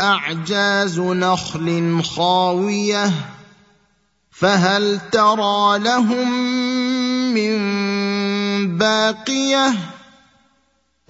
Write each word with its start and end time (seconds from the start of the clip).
أعجاز 0.00 1.00
نخل 1.00 2.02
خاوية 2.16 3.10
فهل 4.30 5.00
ترى 5.12 5.78
لهم 5.78 6.32
من 7.34 7.58
باقية 8.78 9.74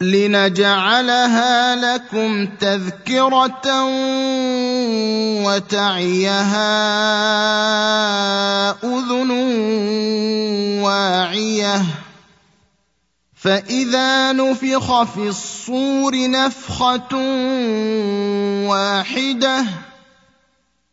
لنجعلها 0.00 1.76
لكم 1.76 2.46
تذكره 2.46 3.84
وتعيها 5.44 6.70
اذن 8.84 9.30
واعيه 10.82 11.82
فاذا 13.34 14.32
نفخ 14.32 15.02
في 15.02 15.28
الصور 15.28 16.30
نفخه 16.30 17.16
واحدة 18.68 19.64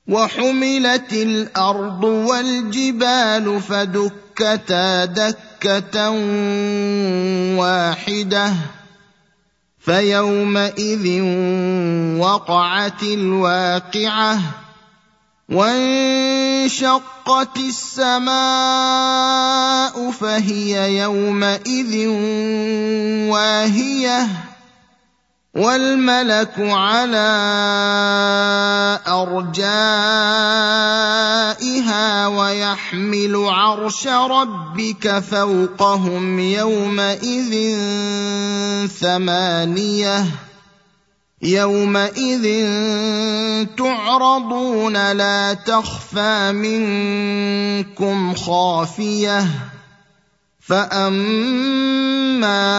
وحملت 0.07 1.13
الأرض 1.13 2.03
والجبال 2.03 3.61
فدكتا 3.61 5.05
دكه 5.05 6.09
واحدة 7.57 8.53
فيومئذ 9.85 11.21
وقعت 12.19 13.03
الواقعة 13.03 14.39
وانشقت 15.49 17.07
السماء 17.57 18.33
فهي 20.11 20.97
يومئذ 20.97 22.07
واهية 23.29 24.27
والملك 25.55 26.53
على 26.57 27.29
أرجائها 29.07 29.67
ويحمل 32.27 33.35
عرش 33.35 34.07
ربك 34.07 35.19
فوقهم 35.19 36.39
يومئذ 36.39 37.53
ثمانية 38.87 40.25
يومئذ 41.41 42.65
تعرضون 43.77 45.11
لا 45.11 45.53
تخفى 45.53 46.51
منكم 46.51 48.33
خافية 48.35 49.47
فأما 50.59 51.81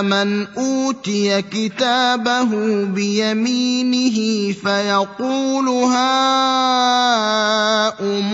من 0.03 0.47
أوتي 0.47 1.43
كتابه 1.43 2.84
بيمينه 2.84 4.53
فيقول 4.53 5.69
هاؤم 5.69 6.75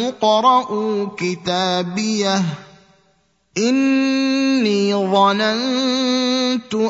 اقرءوا 0.01 1.09
كتابيه 1.19 2.43
إني 3.59 4.95
ظننت 4.95 6.20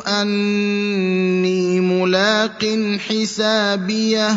أني 0.06 1.80
ملاق 1.80 2.64
حسابيه 3.08 4.36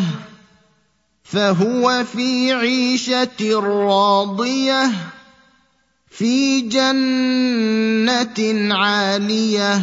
فهو 1.24 2.04
في 2.04 2.52
عيشة 2.52 3.60
راضية 3.60 4.90
في 6.10 6.60
جنة 6.60 8.38
عالية 8.74 9.82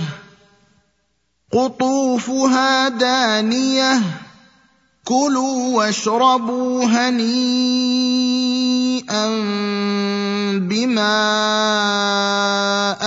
قطوفها 1.51 2.89
دانية 2.89 4.01
كلوا 5.03 5.77
واشربوا 5.77 6.85
هنيئا 6.85 8.21
بما 10.59 11.11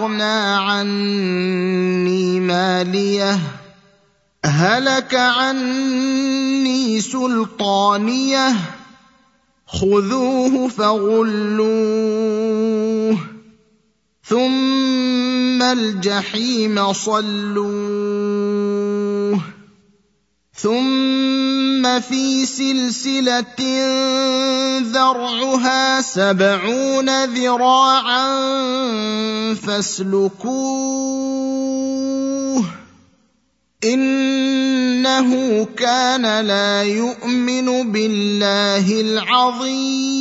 اغنى 0.00 0.56
عني 0.56 2.40
مالية. 2.40 3.38
هلك 4.44 5.14
عني 5.14 7.00
سلطانية. 7.00 8.54
خذوه 9.66 10.68
فغلوه. 10.68 11.68
ثم 14.24 15.62
الجحيم 15.62 16.92
صلوه. 16.92 18.39
ثم 20.54 22.00
في 22.00 22.46
سلسلة 22.46 23.60
ذرعها 24.80 26.00
سبعون 26.00 27.24
ذراعا 27.24 28.24
فاسلكوه 29.54 31.10
إنه 33.84 35.64
كان 35.64 36.46
لا 36.46 36.82
يؤمن 36.82 37.92
بالله 37.92 39.00
العظيم 39.00 40.20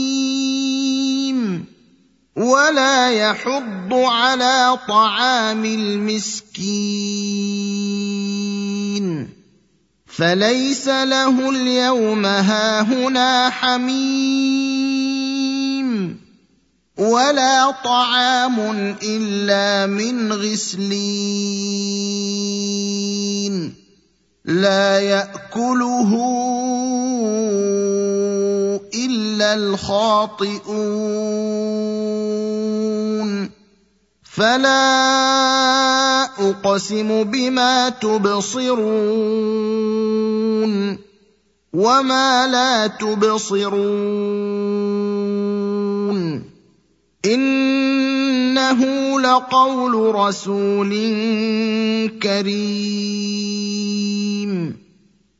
ولا 2.36 3.12
يحض 3.12 3.94
على 3.94 4.80
طعام 4.88 5.66
المسكين 5.66 7.10
فليس 10.19 10.88
له 10.88 11.50
اليوم 11.50 12.25
هاهنا 12.25 13.50
حميم 13.50 15.00
ولا 16.98 17.71
طعام 17.71 18.60
الا 19.04 19.86
من 19.86 20.33
غسلين 20.33 21.00
لا 24.45 25.00
ياكله 25.00 26.12
الا 28.94 29.54
الخاطئون 29.54 30.69
فلا 34.31 36.24
أقسم 36.50 37.24
بما 37.24 37.90
تبصرون 37.90 38.80
وما 41.74 42.48
لا 42.48 42.88
تبصرون 42.88 43.80
إنه 47.26 48.81
لقول 49.22 50.16
رسول 50.16 50.90
كريم 52.24 53.60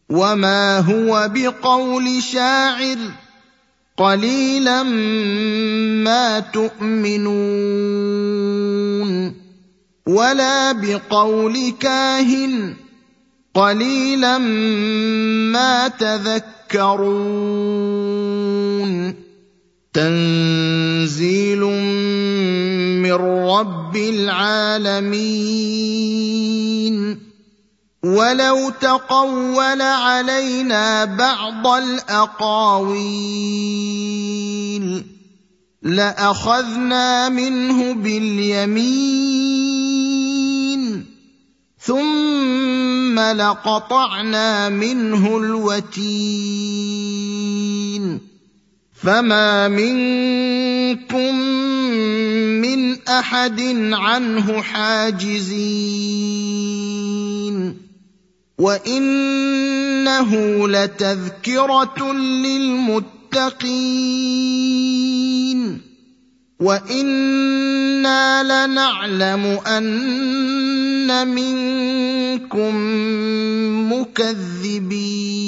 وما 0.10 0.80
هو 0.80 1.30
بقول 1.34 2.24
شاعر 2.24 2.98
قليلا 3.98 4.84
ما 6.04 6.40
تؤمنون 6.40 8.19
ولا 10.10 10.72
بقول 10.72 11.74
كاهن 11.80 12.76
قليلا 13.54 14.38
ما 14.38 15.88
تذكرون. 15.88 16.90
تنزيل 19.94 21.60
من 23.02 23.14
رب 23.50 23.96
العالمين. 23.98 25.30
ولو 28.04 28.70
تقول 28.82 29.82
علينا 29.82 31.06
بعض 31.06 31.68
الأقاويل. 31.68 32.40
لأخذنا 35.84 37.30
منه 37.30 37.94
باليمين 37.94 39.20
ثم 41.80 43.20
لقطعنا 43.20 44.70
منه 44.70 45.38
الوتين. 45.38 46.00
فما 49.04 49.68
منكم 49.68 51.36
من 52.62 53.08
أحد 53.08 53.62
عنه 53.94 54.62
حاجزين. 54.62 55.90
وإنه 58.58 60.36
لتذكرة 60.68 62.14
للمتقين. 62.14 63.20
وإنا 66.60 68.44
لنعلم 68.44 69.44
أن 69.68 71.28
منكم 71.28 72.76
مكذبين 73.94 75.40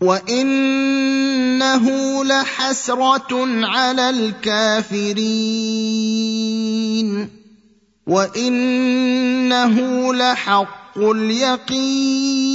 وإنه 0.00 1.84
لحسرة 2.24 3.66
على 3.66 4.10
الكافرين 4.10 5.54
وإنه 8.06 9.76
لحق 10.14 10.98
اليقين 10.98 12.54